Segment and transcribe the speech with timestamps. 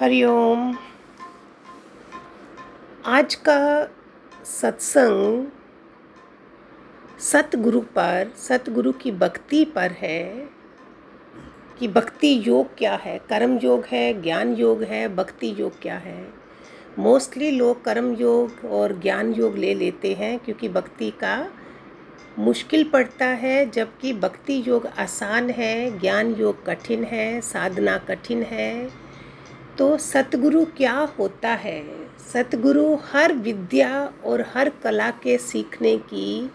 [0.00, 0.76] हरिओम
[3.06, 3.88] आज का
[4.44, 5.46] सत्संग
[7.18, 10.48] सतगुरु पर, सतगुरु की भक्ति पर है
[11.78, 13.18] कि भक्ति योग क्या है?
[13.18, 16.32] कर्म योग है, ज्ञान योग है, भक्ति योग क्या है?
[16.98, 21.50] मोस्टली लोग कर्म योग और ज्ञान योग ले लेते हैं क्योंकि भक्ति का
[22.38, 29.05] मुश्किल पड़ता है, जबकि भक्ति योग आसान है, ज्ञान योग कठिन है, साधना कठिन है।
[29.78, 32.08] तो सतगुरु क्या होता है?
[32.18, 36.50] सतगुरु हर विद्या और हर कला के सीखने की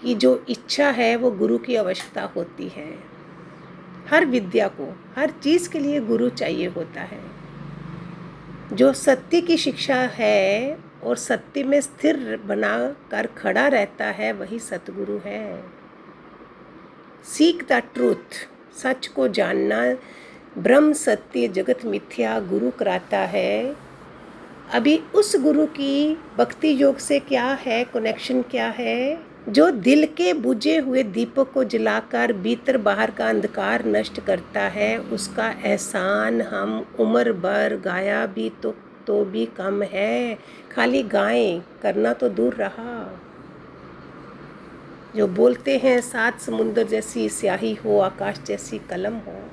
[0.00, 2.98] की जो इच्छा है, वो गुरु की आवश्यकता होती है।
[4.10, 7.20] हर विद्या को, हर चीज़ के लिए गुरु चाहिए होता है।
[8.72, 14.58] जो सत्य की शिक्षा है और सत्य में स्थिर बना कर खड़ा रहता है, वही
[14.58, 15.64] सतगुरु है।
[17.24, 19.96] सीख द ट्रूथ, सच को जानना
[20.58, 23.76] ब्रह्म सत्य जगत मिथ्या गुरु कराता है।
[24.72, 27.84] अभी उस गुरु की भक्ति योग से क्या है?
[27.84, 29.18] कनेक्शन क्या है?
[29.48, 34.98] जो दिल के बुझे हुए दीपक को जलाकर भीतर बाहर का अंधकार नष्ट करता है,
[34.98, 38.74] उसका एहसान हम उम्र भर गाया भी तो
[39.06, 40.38] तो भी कम है।
[40.72, 43.20] खाली गाएँ, करना तो दूर रहा।
[45.16, 49.51] जो बोलते हैं, सात समुंदर जैसी स्याही हो, आकाश जैसी कलम हो।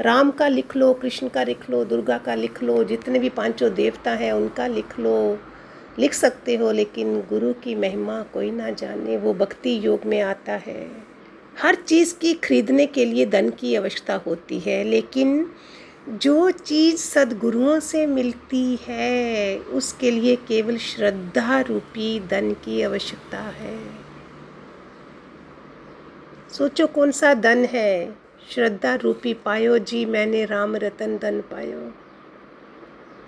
[0.00, 3.74] राम का लिख लो, कृष्ण का लिख लो, दुर्गा का लिख लो, जितने भी पाँचों
[3.74, 5.38] देवता हैं उनका लिख लो।
[5.98, 10.52] लिख सकते हो, लेकिन गुरु की महिमा कोई ना जाने, वो भक्ति योग में आता
[10.52, 10.90] है।
[11.62, 15.50] हर चीज़ की खरीदने के लिए धन की आवश्यकता होती है, लेकिन
[16.08, 23.78] जो चीज़ सदगुरुओं से मिलती है, उसके लिए केवल श्रद्धा रूपी धन की आवश्यकता है।
[26.50, 28.21] सोचो कौन सा धन है।
[28.54, 31.92] श्रद्धा रूपी पायो, जी मैंने राम रतन धन पायो।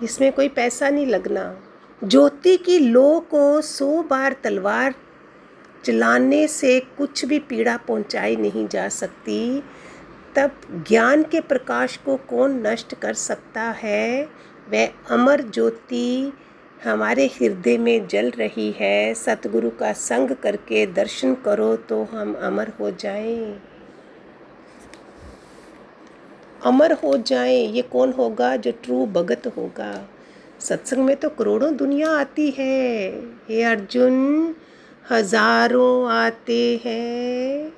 [0.03, 1.61] इसमें कोई पैसा नहीं लगना।
[2.03, 4.95] ज्योति की लो को सौ बार तलवार
[5.85, 9.63] चलाने से कुछ भी पीड़ा पहुंचाई नहीं जा सकती।
[10.35, 10.51] तब
[10.87, 14.29] ज्ञान के प्रकाश को कौन नष्ट कर सकता है?
[14.69, 16.33] वह अमर ज्योति
[16.83, 22.71] हमारे हृदय में जल रही है। सतगुरु का संग करके दर्शन करो तो हम अमर
[22.79, 23.61] हो जाएँ।
[26.65, 30.07] अमर हो जाए, ये कौन होगा जो ट्रू भगत होगा?
[30.59, 33.09] सत्संग में तो करोड़ों दुनिया आती है।
[33.49, 34.55] हे अर्जुन,
[35.11, 37.73] हज़ारों आते हैं।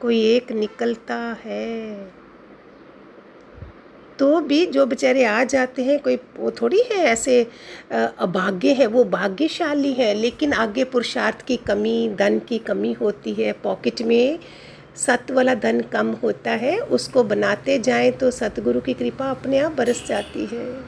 [0.00, 1.96] कोई एक निकलता है।
[4.18, 7.46] तो भी जो बेचारे आ जाते हैं, कोई वो थोड़ी है ऐसे
[7.92, 13.52] अभाग्य है, वो भाग्यशाली है, लेकिन आगे पुरुषार्थ की कमी, धन की कमी होती है,
[13.52, 14.38] पॉकेट में
[14.98, 19.72] सत वाला धन कम होता है, उसको बनाते जाएँ तो सतगुरु की कृपा अपने आप
[19.72, 20.84] बरस जाती है।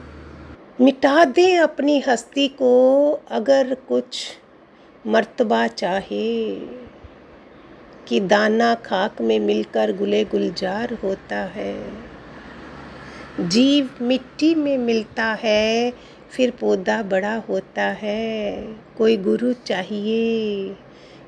[0.81, 4.27] मिटा दें अपनी हस्ती को, अगर कुछ
[5.07, 6.55] मर्तबा चाहे।
[8.07, 11.93] कि दाना खाक में मिलकर गुले गुलजार होता है।
[13.39, 15.93] जीव मिट्टी में मिलता है,
[16.31, 18.61] फिर पौधा बड़ा होता है।
[18.97, 20.75] कोई गुरु चाहिए।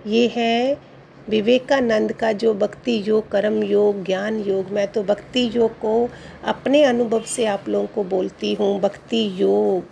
[0.07, 0.92] ये है
[1.29, 6.09] विवेकानंद का जो भक्ति योग, कर्म योग, ज्ञान योग, मैं तो भक्ति योग को
[6.45, 9.83] अपने अनुभव से आप लोगों को बोलती हूँ, भक्ति योग।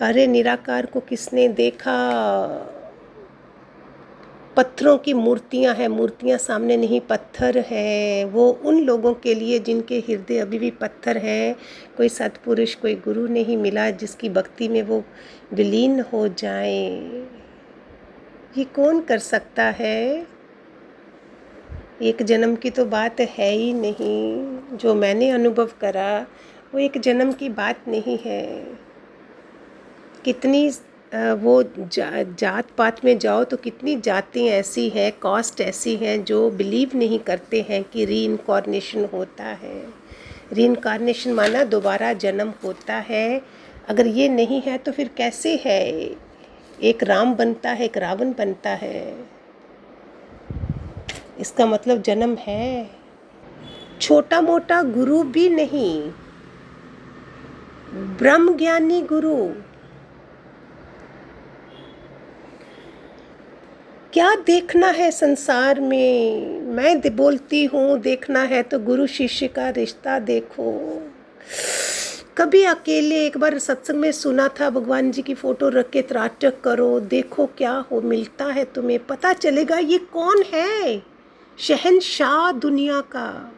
[0.00, 1.92] अरे, निराकार को किसने देखा?
[4.56, 9.98] पत्थरों की मूर्तियाँ हैं, मूर्तियाँ सामने नहीं, पत्थर है। वो उन लोगों के लिए जिनके
[9.98, 11.56] हृदय अभी भी पत्थर है।
[11.96, 15.04] कोई सतपुरुष, कोई गुरु नहीं मिला जिसकी भक्ति में वो
[15.52, 16.90] विलीन हो जाए।
[18.58, 20.35] ये कौन कर सकता है?
[22.02, 26.26] एक जन्म की तो बात है ही नहीं। जो मैंने अनुभव करा
[26.74, 28.46] वो एक जन्म की बात नहीं है।
[30.24, 30.68] कितनी
[31.12, 36.50] वो जा, जात पात में जाओ तो कितनी जातें ऐसी हैं कॉस्ट ऐसी हैं जो
[36.50, 39.80] बिलीव नहीं करते हैं कि री इनकॉर्नेशन होता है।
[40.52, 43.40] री इनकारनेशन माना दोबारा जन्म होता है।
[43.88, 45.80] अगर ये नहीं है तो फिर कैसे है?
[46.82, 49.35] एक राम बनता है एक रावण बनता है।
[51.40, 52.90] इसका मतलब जन्म है।
[54.00, 56.10] छोटा मोटा गुरु भी नहीं।
[58.18, 59.36] ब्रह्म ज्ञानी गुरु।
[64.12, 66.60] क्या देखना है संसार में?
[66.60, 70.72] मैं बोलती हूँ, देखना है तो गुरु शिष्य का रिश्ता देखो।
[72.38, 76.60] कभी अकेले एक बार सत्संग में सुना था, भगवान जी की फ़ोटो रख के त्राटक
[76.60, 81.02] करो, देखो क्या हो, मिलता है तुम्हें, पता चलेगा ये कौन है?
[81.58, 83.52] शहनशाह दुनिया का।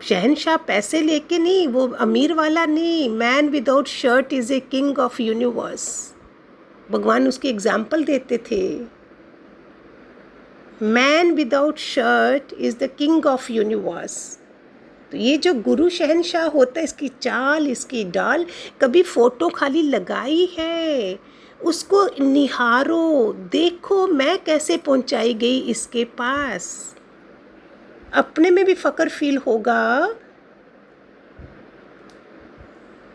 [0.00, 5.20] शहनशाह पैसे लेके नहीं, वो अमीर वाला नहीं। Man without shirt is a king of
[5.22, 5.86] universe
[6.90, 8.62] भगवान उसकी एग्ज़ाम्पल देते थे।
[10.84, 14.38] Man without shirt is the king of universe
[15.12, 18.46] तो ये जो गुरु शहनशाह होता है, इसकी चाल, इसकी डाल,
[18.80, 21.18] कभी फ़ोटो खाली लगाई है
[21.60, 26.94] उसको निहारो, देखो मैं कैसे पहुंचाई गई इसके पास।
[28.14, 30.14] अपने में भी फ़क्र फील होगा।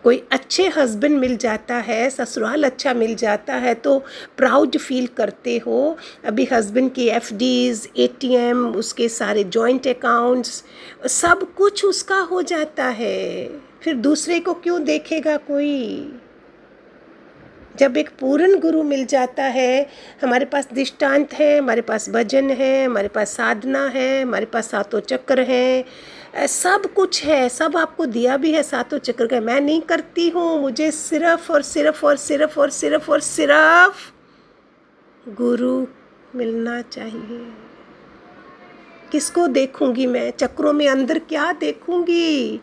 [0.03, 3.97] कोई अच्छे हस्बैंड मिल जाता है, ससुराल अच्छा मिल जाता है तो
[4.37, 10.63] प्राउड फील करते हो। अभी हस्बैंड की एफ़ डीज़ ए उसके सारे जॉइंट अकाउंट्स,
[11.07, 13.47] सब कुछ उसका हो जाता है।
[13.83, 16.13] फिर दूसरे को क्यों देखेगा कोई?
[17.77, 19.87] जब एक पूर्ण गुरु मिल जाता है,
[20.23, 24.99] हमारे पास दृष्टांत है, हमारे पास भजन है, हमारे पास साधना है, हमारे पास सातों
[24.99, 29.81] चक्र हैं सब कुछ है, सब आपको दिया भी है सातों चक्र का। मैं नहीं
[29.81, 34.11] करती हूँ, मुझे सिर्फ़ और सिर्फ़ और सिर्फ़ और सिर्फ़ और सिर्फ़
[35.29, 35.85] गुरु
[36.35, 37.51] मिलना चाहिए।
[39.11, 40.29] किसको देखूँगी मैं?
[40.31, 42.61] चक्रों में अंदर क्या देखूँगी?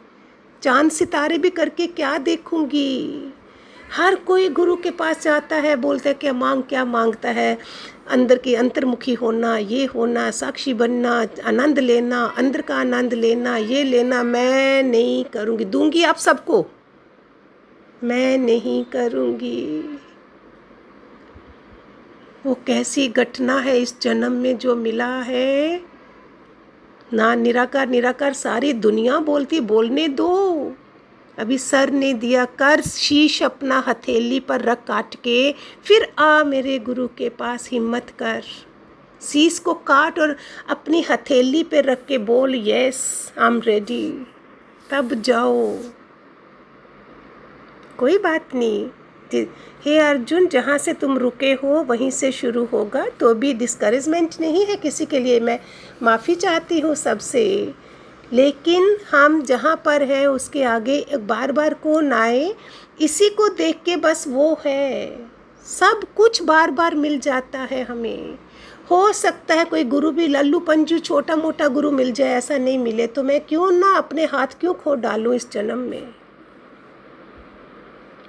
[0.63, 3.33] चाँद सितारे भी करके क्या देखूँगी?
[3.93, 7.59] हर कोई गुरु के पास जाता है, बोलता है क्या मांग क्या माँगता है?
[8.11, 13.85] अंदर की अंतर्मुखी होना, ये होना, साक्षी बनना, आनंद लेना, अंदर का आनंद लेना, ये
[13.85, 16.67] लेना मैं नहीं करूँगी। दूँगी आप सबको?
[18.05, 19.83] मैं नहीं करूँगी।
[22.47, 25.83] वो कैसी घटना है इस जन्म में जो मिला है?
[27.13, 30.73] ना निराकार निराकार, सारी दुनिया बोलती, बोलने दो।
[31.39, 35.53] अभी सर ने दिया कर, शीश अपना हथेली पर रख काट के,
[35.85, 38.43] फिर आ मेरे गुरु के पास हिम्मत कर।
[39.23, 40.37] शीश को काट और
[40.69, 44.27] अपनी हथेली पे रख के बोल, यस आई एम रेडी
[44.91, 45.79] तब जाओ।
[47.99, 48.89] कोई बात नहीं।
[49.85, 54.65] हे अर्जुन, जहाँ से तुम रुके हो, वहीं से शुरू होगा। तो भी डिस्करेजमेंट नहीं
[54.67, 55.59] है किसी के लिए। मैं
[56.03, 57.75] माफ़ी चाहती हूँ सबसे।
[58.33, 62.55] लेकिन हम जहाँ पर हैं, उसके आगे बार बार कौन आए,
[63.01, 65.17] इसी को देख के बस वो है।
[65.67, 68.39] सब कुछ बार बार मिल जाता है हमें।
[68.91, 72.79] हो सकता है कोई गुरु भी, लल्लू पंजू छोटा मोटा गुरु मिल जाए, ऐसा नहीं
[72.79, 76.15] मिले तो मैं क्यों ना अपने हाथ क्यों खो डालूं इस जन्म में?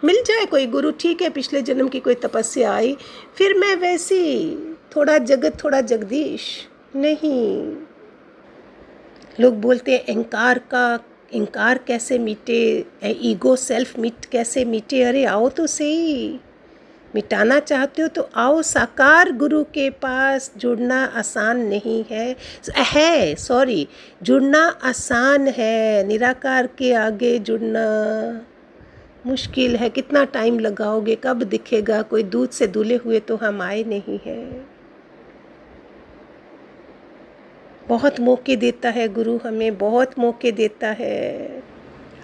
[0.04, 2.97] मिल जाए कोई गुरु, ठीक है, पिछले जन्म की कोई तपस्या आई,
[3.36, 4.56] फिर मैं वैसी,
[4.95, 7.75] थोड़ा जगत, थोड़ा जगदीश, नहीं।
[9.39, 11.00] लोग बोलते हैं अहंकार का
[11.33, 12.86] इनकार कैसे मिटे?
[13.06, 15.04] ईगो सेल्फ मिट, कैसे मीटे?
[15.04, 16.39] अरे, आओ तो सही।
[17.16, 22.36] मिटाना चाहते हो तो आओ, साकार गुरु के पास जुड़ना आसान नहीं है।
[22.78, 23.88] है सॉरी
[24.24, 27.86] जुड़ना आसान है, निराकार के आगे जुड़ना।
[29.28, 32.01] मुश्किल है, कितना टाइम लगाओगे, कब दिखेगा?
[32.01, 34.70] कोई दूध से धुले हुए तो हम आए नहीं हैं।
[37.92, 41.64] बहुत मौके देता है, गुरु हमें बहुत मौके देता है।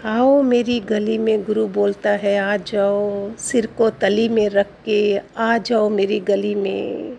[0.06, 5.18] आओ मेरी गली में गुरु बोलता है, आ जाओ सिर को तली में रख के,
[5.38, 7.18] आ जाओ मेरी गली में।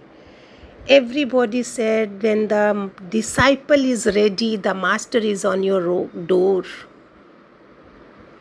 [0.90, 6.64] Everybody said when the disciple is ready, the master is on your door.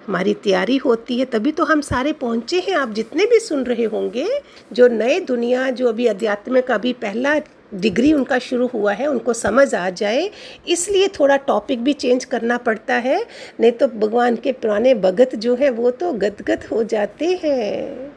[0.08, 3.84] हमारी तैयारी होती है, तभी तो हम सारे पहुँचे हैं। आप जितने भी सुन रहे
[3.84, 4.28] होंगे,
[4.74, 7.40] जो नए दुनिया, जो अभी अध्यात्म का अभी पहला
[7.74, 10.30] डिग्री उनका शुरू हुआ है, उनको समझ आ जाए।
[10.68, 13.26] इसलिए थोड़ा टॉपिक भी चेंज करना पड़ता है,
[13.60, 18.14] नहीं तो भगवान के पुराने भगत जो है, वो तो गदगद हो जाते हैं।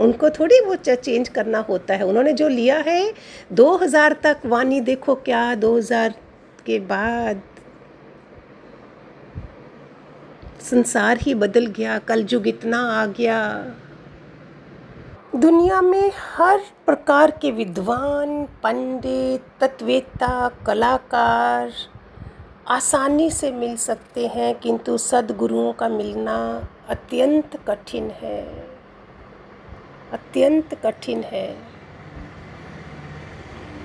[0.00, 3.12] उनको थोड़ी वो चेंज करना होता है। उन्होंने जो लिया है
[3.52, 6.14] 2000 तक वाणी देखो क्या 2000
[6.66, 7.42] के बाद
[10.62, 13.40] संसार ही बदल गया कल युग इतना आ गया।
[15.36, 21.72] दुनिया में हर प्रकार के विद्वान, पंडित तत्वेता कलाकार
[22.68, 28.68] आसानी से मिल सकते हैं, किंतु सदगुरुओं का मिलना अत्यंत कठिन है।
[30.12, 31.56] अत्यंत कठिन है।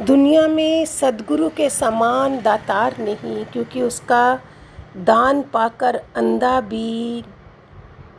[0.01, 4.39] दुनिया में सदगुरु के समान दातार नहीं, क्योंकि उसका
[4.98, 7.24] दान पाकर अंधा भी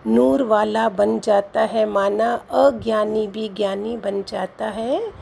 [0.07, 5.13] नूर वाला बन जाता है, माना अज्ञानी भी ज्ञानी बन जाता है।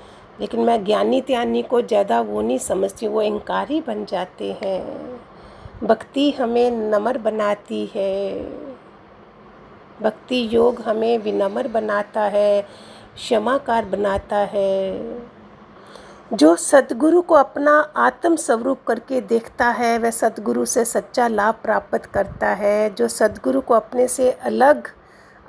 [0.41, 5.21] लेकिन मैं ज्ञानी त्यानी को ज़्यादा वो नहीं समझती, वो इंकारी बन जाते हैं।
[5.85, 8.41] भक्ति हमें नम्र बनाती है।
[10.03, 12.63] भक्ति योग हमें विनम्र बनाता है,
[13.17, 15.03] क्षमाकार बनाता है।
[16.33, 22.07] जो सदगुरु को अपना आत्म स्वरूप करके देखता है, वह सदगुरु से सच्चा लाभ प्राप्त
[22.07, 24.89] करता है। जो सदगुरु को अपने से अलग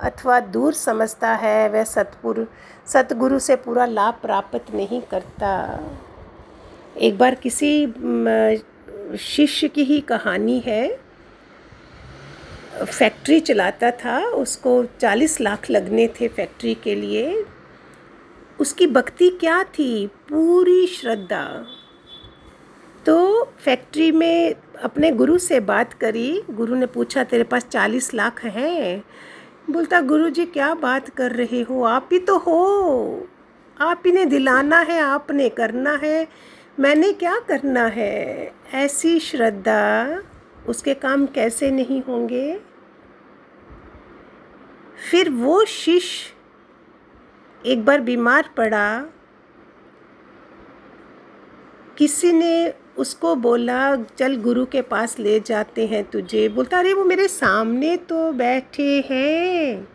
[0.00, 2.46] अथवा दूर समझता है, वह सतपुर
[2.86, 5.80] सतगुरु से पूरा लाभ प्राप्त नहीं करता।
[6.96, 7.86] एक बार किसी
[9.18, 10.98] शिष्य की ही कहानी है।
[12.84, 17.44] फैक्ट्री चलाता था, उसको चालीस लाख लगने थे फैक्ट्री के लिए।
[18.60, 20.06] उसकी भक्ति क्या थी?
[20.06, 21.66] पूरी श्रद्धा।
[23.06, 28.44] तो फैक्ट्री में अपने गुरु से बात करी। गुरु ने पूछा, तेरे पास चालीस लाख
[28.44, 29.04] हैं?
[29.70, 31.84] बोलता गुरु जी क्या बात कर रहे हो?
[31.84, 33.28] आप ही तो हो।
[33.80, 36.28] आप ही ने दिलाना है, आपने करना है।
[36.80, 38.52] मैंने क्या करना है?
[38.74, 40.22] ऐसी श्रद्धा,
[40.68, 42.60] उसके काम कैसे नहीं होंगे?
[45.10, 46.39] फिर वो शिष्य
[47.66, 49.04] एक बार बीमार पड़ा।
[51.98, 57.04] किसी ने उसको बोला, चल गुरु के पास ले जाते हैं तुझे। बोलता, अरे, वो
[57.04, 59.88] मेरे सामने तो बैठे हैं।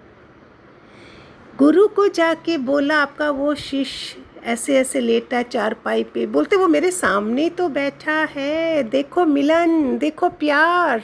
[1.58, 6.92] गुरु को जाके बोला, आपका वो शिष्य ऐसे ऐसे लेटा चारपाई पे। बोलते, वो मेरे
[6.92, 11.04] सामने तो बैठा है। देखो मिलन, देखो प्यार,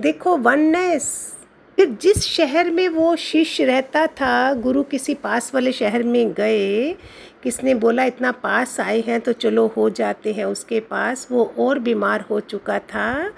[0.00, 1.37] देखो वननेस।
[1.78, 6.92] फिर जिस शहर में वो शिष्य रहता था, गुरु किसी पास वाले शहर में गए,
[7.42, 11.78] किसने बोला, इतना पास आए हैं तो चलो हो जाते हैं। उसके पास वो और
[11.78, 13.30] बीमार हो चुका था।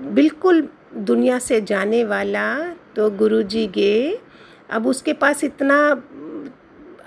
[0.00, 2.58] बिल्कुल दुनिया से जाने वाला
[2.96, 4.18] तो गुरु जी गए।
[4.70, 5.80] अब उसके पास इतना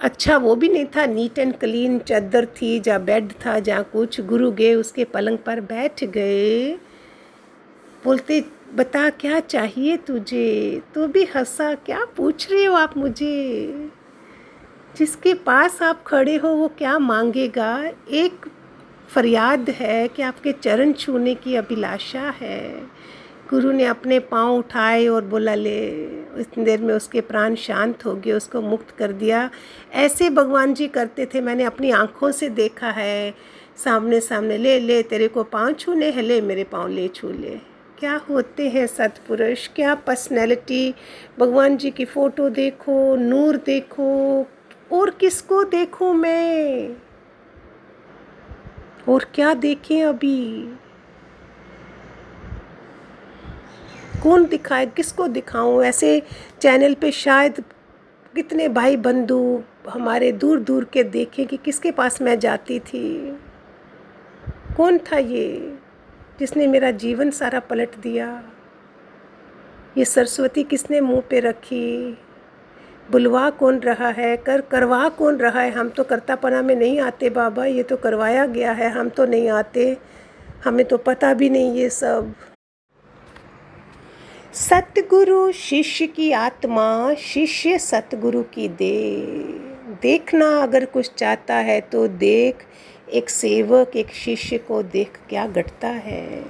[0.02, 4.22] अच्छा वो भी नहीं था। नीट एंड क्लीन चादर थी, जहाँ बेड था, जहाँ कुछ
[4.22, 6.72] गुरु गए, उसके पलंग पर बैठ गए।
[8.06, 10.82] बोलते बता, क्या चाहिए तुझे?
[10.96, 13.90] तो भी हंसा, क्या पूछ रहे हो आप मुझे?
[14.98, 17.92] जिसके पास आप खड़े हो, वो क्या मांगेगा?
[18.12, 18.46] एक
[19.10, 22.88] फरियाद है कि आपके चरण छूने की अभिलाषा है।
[23.50, 25.88] गुरु ने अपने पाँव उठाए और बोला, ले
[26.38, 29.50] इतनी देर में उसके प्राण शांत हो गए, उसको मुक्त कर दिया।
[29.94, 33.34] ऐसे भगवान जी करते थे, मैंने अपनी आँखों से देखा है।
[33.78, 37.73] सामने सामने ले ले, तेरे को पाँव छूने हैं, ले, मेरे पाँव ले छू ले।
[38.00, 39.68] क्या होते हैं सतपुरुष?
[39.68, 40.96] क्या पर्सनैलिटी
[41.40, 44.42] भगवान जी की फ़ोटो देखो, नूर देखो,
[44.92, 46.96] और किसको देखूँ मैं?
[49.10, 50.74] और क्या देखें अभी?
[54.24, 55.84] कौन दिखाए, किसको दिखाऊँ?
[55.84, 56.22] ऐसे
[56.62, 57.64] चैनल पे शायद
[58.36, 63.38] कितने भाई बंधु हमारे दूर दूर के देखें कि किसके पास मैं जाती थी।
[64.78, 65.73] कौन था ये?
[66.40, 68.44] जिसने मेरा जीवन सारा पलट दिया।
[69.98, 72.18] ये सरस्वती किसने मुँह पे रखी?
[73.12, 74.38] बुलवा कौन रहा है?
[74.38, 75.72] कर, करवा कौन रहा है?
[75.72, 79.50] हम तो करतापना में नहीं आते बाबा, ये तो करवाया गया है, हम तो नहीं
[79.50, 79.98] आते।
[80.66, 82.34] हमें तो पता भी नहीं ये सब।
[84.54, 89.26] सतगुरु शिष्य की आत्मा, शिष्य सतगुरु की दे
[90.02, 92.56] देखना अगर कुछ चाहता है तो देख।
[93.10, 96.46] एक सेवक, एक शिष्य को देख क्या घटता है।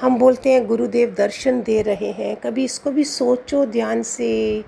[0.00, 4.64] हम बोलते हैं, गुरुदेव दर्शन दे रहे हैं। कभी इसको भी सोचो ध्यान से।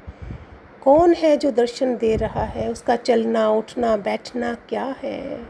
[0.82, 2.70] कौन है जो दर्शन दे रहा है?
[2.70, 5.46] उसका चलना, उठना, बैठना क्या है?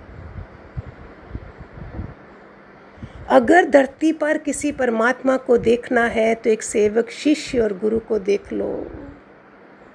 [3.29, 8.19] अगर धरती पर किसी परमात्मा को देखना है तो एक सेवक, शिष्य और गुरु को
[8.19, 8.87] देख लो।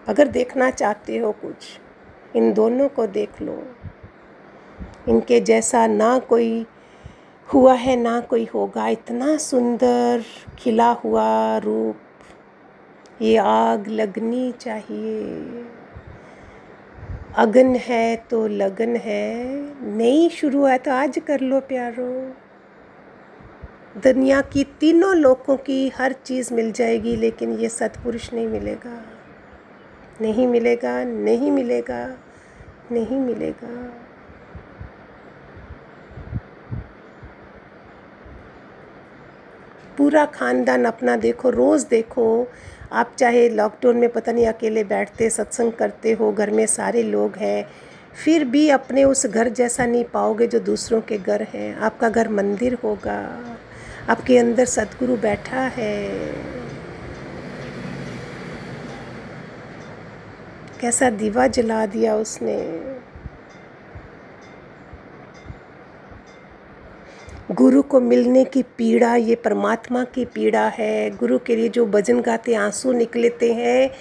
[0.09, 1.79] अगर देखना चाहते हो कुछ,
[2.35, 3.63] इन दोनों को देख लो।
[5.09, 6.65] इनके जैसा ना कोई
[7.47, 10.23] हुआ है, ना कोई होगा। इतना सुंदर
[10.59, 11.95] खिला हुआ रूप,
[13.21, 15.65] ये आग लगनी चाहिए।
[17.35, 19.35] अगन है तो लगन है।
[19.97, 22.11] नहीं शुरू है तो आज कर लो प्यारो।
[24.03, 29.03] दुनिया की तीनों लोगों की हर चीज़ मिल जाएगी, लेकिन ये सतपुरुष नहीं मिलेगा।
[30.21, 32.05] नहीं मिलेगा नहीं मिलेगा
[32.91, 33.93] नहीं मिलेगा।
[39.97, 42.47] पूरा खानदान अपना देखो, रोज़ देखो।
[42.91, 47.35] आप चाहे लॉकडाउन में पता नहीं अकेले बैठते, सत्संग करते हो, घर में सारे लोग
[47.35, 47.65] हैं,
[48.25, 52.29] फिर भी अपने उस घर जैसा नहीं पाओगे जो दूसरों के घर हैं। आपका घर
[52.29, 53.19] मंदिर होगा,
[54.09, 56.60] आपके अंदर सदगुरु बैठा है।
[60.81, 62.81] कैसा दीवा जला दिया उसने।
[67.51, 72.21] गुरु को मिलने की पीड़ा, ये परमात्मा की पीड़ा है। गुरु के लिए जो भजन
[72.21, 73.91] गाते, आँसू निकलते हैं।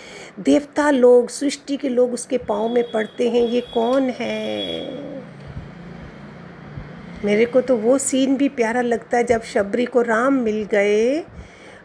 [0.40, 4.90] देवता लोग, सृष्टि के लोग उसके पाँव में पड़ते हैं। ये कौन है?
[7.24, 11.24] मेरे को तो वो सीन भी प्यारा लगता है जब शबरी को राम मिल गए।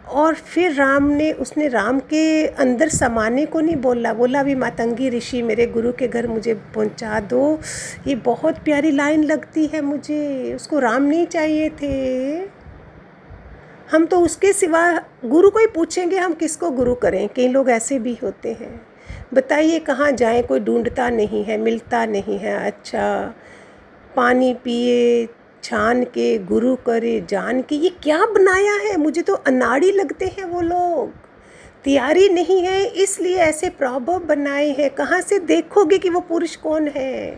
[0.09, 5.09] और फिर राम ने, उसने राम के अंदर समाने को नहीं बोला। बोला भी मातंगी
[5.09, 7.59] ऋषि मेरे गुरु के घर मुझे पहुँचा दो।
[8.07, 12.47] ये बहुत प्यारी लाइन लगती है मुझे। उसको राम नहीं चाहिए थे।
[13.91, 17.29] हम तो उसके सिवा गुरु को ही पूछेंगे, हम किसको गुरु करें?
[17.29, 18.87] कई लोग ऐसे भी होते हैं।
[19.33, 20.43] बताइए, कहाँ जाएँ?
[20.43, 23.33] कोई ढूंढता नहीं है, मिलता नहीं है। अच्छा
[24.15, 25.25] पानी पिए
[25.65, 28.97] छान के, गुरु करे, जान के, ये क्या बनाया है?
[28.97, 31.13] मुझे तो अनाड़ी लगते हैं वो लोग।
[31.83, 36.87] तैयारी नहीं है, इसलिए ऐसे प्रॉबब बनाए हैं। कहाँ से देखोगे कि वो पुरुष कौन
[36.87, 37.35] है?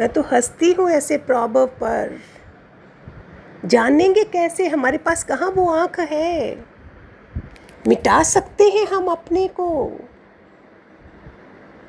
[0.00, 2.18] मैं तो हंसती हूँ ऐसे प्रॉबब पर।
[3.64, 4.68] जानेंगे कैसे?
[4.68, 6.64] हमारे पास कहाँ वो आँख है?
[7.88, 10.00] मिटा सकते हैं हम अपने को।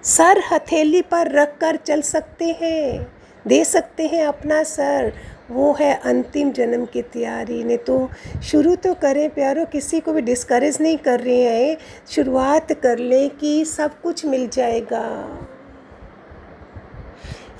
[0.07, 3.07] सर हथेली पर रख कर चल सकते हैं,
[3.47, 5.13] दे सकते हैं अपना सर।
[5.51, 8.09] वो है अंतिम जन्म की तैयारी। ने तो
[8.43, 11.77] शुरू तो करें, प्यारो, किसी को भी डिस्करेज नहीं कर रहे हैं।
[12.09, 15.03] शुरुआत कर लें कि सब कुछ मिल जाएगा।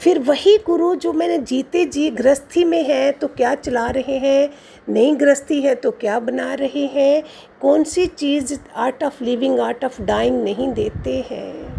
[0.02, 4.50] फिर वही गुरु जो मैंने जीते जी गृहस्थी में है तो क्या चला रहे हैं?
[4.90, 7.24] नई गृहस्थी है तो क्या बना रहे हैं?
[7.62, 11.77] कौन सी चीज़ art of living art of dying नहीं देते हैं?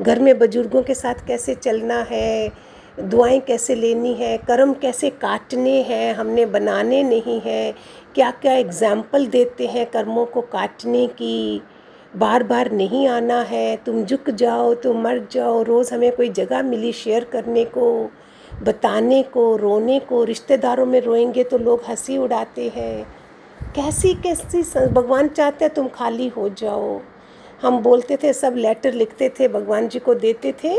[0.00, 2.52] घर में बुज़ुर्गों के साथ कैसे चलना है,
[3.00, 7.74] दुआएँ कैसे लेनी है, कर्म कैसे काटने हैं, हमने बनाने नहीं हैं
[8.14, 11.62] क्या क्या एग्ज़ाम्पल देते हैं कर्मों को काटने की?
[12.16, 16.62] बार बार नहीं आना है, तुम झुक जाओ, तुम मर जाओ, रोज़ हमें कोई जगह
[16.62, 18.10] मिली शेयर करने को,
[18.62, 23.06] बताने को, रोने को, रिश्तेदारों में रोएँगे तो लोग हँसी उड़ाते हैं।
[23.74, 27.00] कैसी कैसी भगवान चाहते हैं तुम खाली हो जाओ।
[27.62, 30.76] हम बोलते थे, सब लेटर लिखते थे, भगवान जी को देते थे।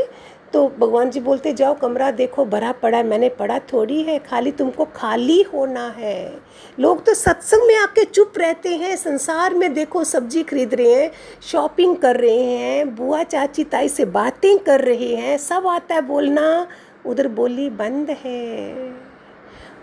[0.54, 4.52] तो भगवान जी बोलते, जाओ कमरा देखो, भरा पड़ा है, मैंने पढ़ा थोड़ी है, खाली
[4.52, 6.40] तुमको खाली होना है।
[6.80, 11.12] लोग तो सत्संग में आके चुप रहते हैं, संसार में देखो, सब्ज़ी खरीद रहे हैं
[11.42, 16.02] शॉपिंग कर रहे हैं, बुआ चाची ताई से बातें कर रहे हैं, सब आता है
[16.02, 16.68] बोलना,
[17.06, 19.07] उधर बोली बंद है।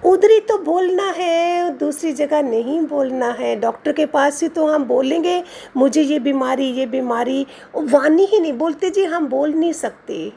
[0.04, 4.66] उधर ही तो बोलना है, दूसरी जगह नहीं बोलना है। डॉक्टर के पास ही तो
[4.66, 5.42] हम बोलेंगे,
[5.76, 10.32] मुझे ये बीमारी ये बीमारी। वानी ही नहीं, बोलते जी हम बोल नहीं सकते।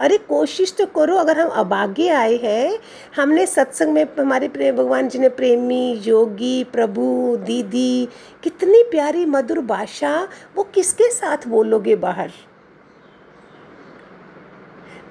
[0.00, 2.78] अरे कोशिश तो करो, अगर हम अभागे आए हैं,
[3.16, 8.08] हमने सत्संग में हमारे प्रेम भगवान जी ने प्रेमी, योगी, प्रभु, दीदी,
[8.42, 12.30] कितनी प्यारी मधुर भाषा, वो किसके साथ बोलोगे बाहर?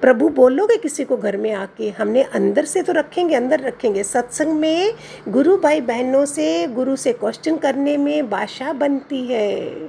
[0.02, 1.90] प्रभु बोलोगे किसी को घर में आके?
[1.90, 4.94] हमने अंदर से तो रखेंगे, अंदर रखेंगे। सत्संग में
[5.28, 9.88] गुरु भाई बहनों से, गुरु से क्वेश्चन करने में भाषा बनती है।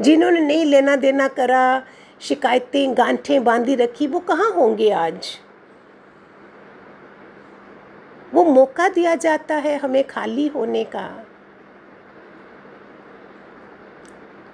[0.00, 1.82] जिन्होंने नहीं लेना देना करा,
[2.20, 5.26] शिकायतें, गांठें बांधी रखी, वो कहाँ होंगे आज?
[8.34, 11.21] वो मौका दिया जाता है हमें खाली होने का।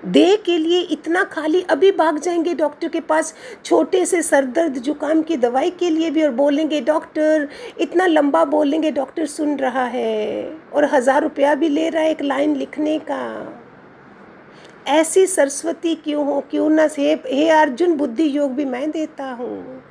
[0.03, 3.35] दे के लिए इतना खाली, अभी भाग जाएँगे डॉक्टर के पास।
[3.65, 7.49] छोटे से सर दर्द, जुकाम की दवाई के लिए भी और बोलेंगे डॉक्टर
[7.81, 12.23] इतना लंबा बोलेंगे डॉक्टर सुन रहा है। और हज़ार रुपया भी ले रहा है एक
[12.23, 13.65] लाइन लिखने का।
[14.87, 16.41] ऐसी सरस्वती क्यों हो?
[16.41, 19.83] क्यों ना से हे अर्जुन, बुद्धि योग भी मैं देता हूँ।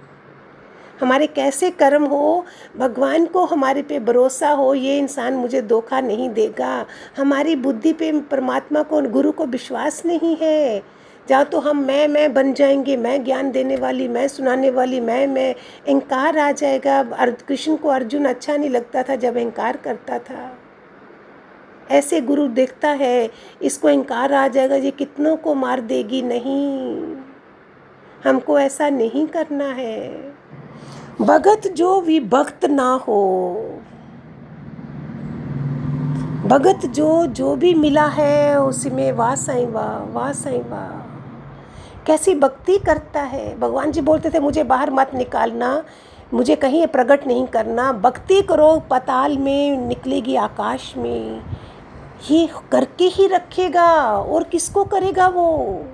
[1.00, 2.46] हमारे कैसे कर्म हो,
[2.78, 6.86] भगवान को हमारे पे भरोसा हो, ये इंसान मुझे धोखा नहीं देगा।
[7.18, 10.84] हमारी बुद्धि पे परमात्मा को गुरु को विश्वास नहीं है।
[11.30, 15.28] जहाँ तो हम मैं मैं बन जाएँगे, मैं ज्ञान देने वाली, मैं सुनाने वाली, मैं
[15.28, 15.56] मैं
[15.88, 17.04] अहंकार आ जाएगा।
[17.48, 20.58] कृष्ण को अर्जुन अच्छा नहीं लगता था जब अहंकार करता था।
[21.92, 23.32] ऐसे गुरु देखता है,
[23.62, 26.22] इसको अहंकार आ जाएगा, ये कितनों को मार देगी?
[26.22, 27.16] नहीं।
[28.24, 30.37] हमको ऐसा नहीं करना है।
[31.22, 33.64] भगत जो भी भक्त ना हो।
[36.46, 41.08] भगत जो जो भी मिला है उसमें वाह साई वाह वाह साई वाह
[42.06, 43.60] कैसी भक्ति करता है?
[43.60, 45.84] भगवान जी बोलते थे, मुझे बाहर मत निकालना,
[46.34, 51.42] मुझे कहीं प्रकट नहीं करना। भक्ति करो, पताल में निकलेगी आकाश में।
[52.32, 55.86] ये करके ही रखेगा, और किसको करेगा वो?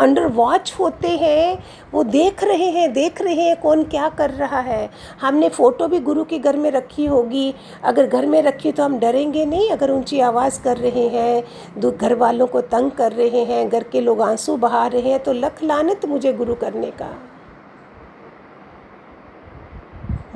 [0.00, 1.58] अंडर वॉच होते हैं,
[1.92, 4.88] वो देख रहे हैं, देख रहे हैं कौन क्या कर रहा है।
[5.20, 8.98] हमने फ़ोटो भी गुरु के घर में रखी होगी। अगर घर में रखी तो हम
[8.98, 13.68] डरेंगे नहीं, अगर ऊँची आवाज़ कर रहे हैं घर वालों को तंग कर रहे हैं,
[13.68, 17.14] घर के लोग आँसू बहा रहे हैं तो लख लानत मुझे गुरु करने का।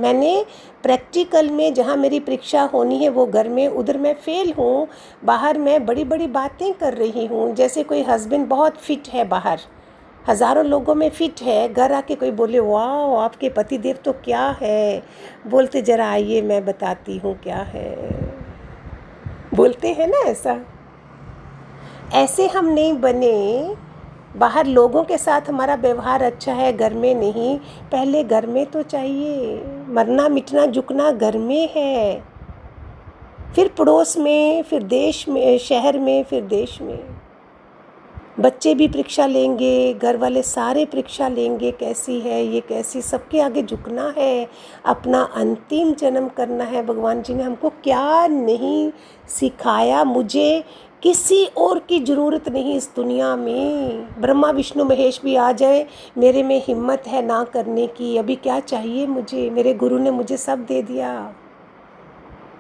[0.01, 0.45] मैंने
[0.83, 4.89] प्रैक्टिकल में जहाँ मेरी परीक्षा होनी है वो घर में, उधर मैं फ़ेल हूँ,
[5.25, 9.61] बाहर मैं बड़ी बड़ी बातें कर रही हूँ, जैसे कोई हस्बैंड बहुत फिट है बाहर,
[10.29, 14.57] हज़ारों लोगों में फिट है, घर आके कोई बोले वाह आपके पति देव तो क्या
[14.63, 15.03] है?
[15.47, 17.95] बोलते, ज़रा आइए, मैं बताती हूँ क्या है।
[19.55, 20.61] बोलते हैं ना ऐसा।
[22.15, 23.77] ऐसे हम नहीं बने
[24.37, 27.59] बाहर लोगों के साथ हमारा व्यवहार अच्छा है, घर में नहीं।
[27.93, 32.23] पहले घर में तो चाहिए। मरना, मिटना, झुकना घर में है।
[33.55, 36.99] फिर पड़ोस में, फिर देश में, शहर में, फिर देश में।
[38.41, 43.63] बच्चे भी परीक्षा लेंगे, घर वाले सारे परीक्षा लेंगे, कैसी है, ये कैसी, सबके आगे
[43.63, 44.49] झुकना है।
[44.87, 48.93] अपना अंतिम जन्म करना है। भगवान जी ने हमको क्या नहीं
[49.29, 50.65] सिखाया, मुझे
[51.07, 55.87] किसी और की ज़रूरत नहीं इस दुनिया में। ब्रह्मा, विष्णु, महेश भी आ जाए।
[56.19, 59.51] मेरे में हिम्मत है ना करने की। अभी क्या चाहिए मुझे?
[59.51, 61.35] मेरे गुरु ने मुझे सब दे दिया।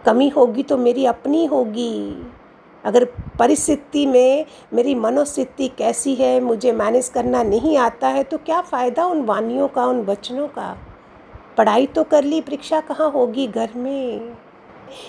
[0.07, 2.27] कमी होगी तो मेरी अपनी होगी।
[2.85, 3.05] अगर
[3.39, 9.07] परिस्थिति में मेरी मनोस्थिति कैसी है, मुझे मैनेज करना नहीं आता है तो क्या फ़ायदा
[9.07, 10.79] उन वानियों का, उन वचनों का?
[11.57, 14.37] पढ़ाई तो कर ली, परीक्षा कहाँ होगी घर में?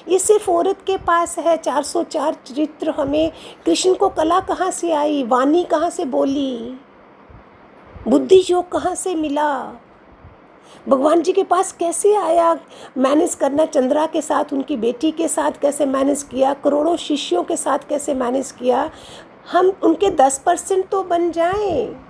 [0.08, 3.32] ये सिर्फ़ औरत के पास है। 404 चरित्र हमें
[3.66, 5.24] कृष्ण को कला कहाँ से आई?
[5.24, 6.80] वाणी कहाँ से बोली?
[8.08, 9.72] बुद्धि योग कहाँ से मिला?
[10.90, 12.60] भगवान जी के पास कैसे आया?
[12.98, 16.54] मैनेज करना चंद्रा के साथ, उनकी बेटी के साथ कैसे मैनेज किया?
[16.54, 18.92] करोड़ों शिष्यों के साथ कैसे मैनेज किया?
[19.52, 22.04] हम उनके दस परसेंट तो बन जाएँ।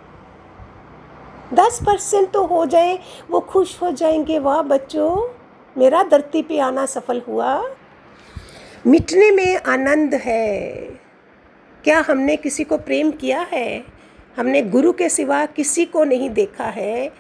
[1.53, 2.99] दस परसेंट तो हो जाए,
[3.31, 5.36] वो खुश हो जाएँगे। वाह बच्चों।
[5.77, 7.75] मेरा धरती पे आना सफल हुआ।
[8.87, 10.67] मिटने में आनंद है।
[11.83, 13.83] क्या हमने किसी को प्रेम किया है?
[14.37, 17.11] हमने गुरु के सिवा किसी को नहीं देखा है।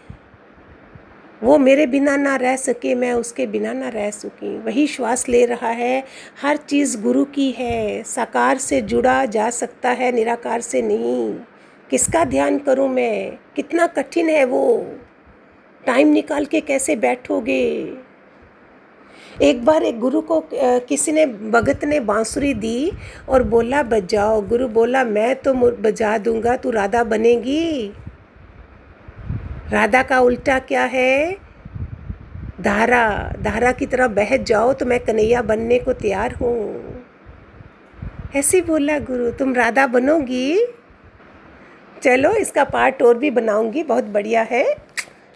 [1.43, 5.45] वो मेरे बिना ना रह सके, मैं उसके बिना ना रह सकी। वही श्वास ले
[5.45, 6.03] रहा है।
[6.41, 11.35] हर चीज़ गुरु की है। साकार से जुड़ा जा सकता है, निराकार से नहीं।
[11.89, 13.37] किसका ध्यान करूँ मैं?
[13.55, 14.87] कितना कठिन है वो।
[15.85, 17.93] टाइम निकाल के कैसे बैठोगे?
[19.41, 22.91] एक बार एक गुरु को किसी ने, भगत ने बांसुरी दी
[23.29, 27.87] और बोला, बजाओ, गुरु बोला, मैं तो बजा दूँगा, तू राधा बनेगी।
[29.71, 31.37] राधा का उल्टा क्या है?
[32.61, 37.03] धारा धारा की तरह बह जाओ तो मैं कन्हैया बनने को तैयार हूँ।
[38.35, 40.57] ऐसे बोला गुरु, तुम राधा बनोगी?
[42.03, 44.65] चलो, इसका पार्ट और भी बनाऊँगी, बहुत बढ़िया है।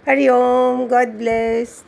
[0.08, 1.84] Hari Om, god bless.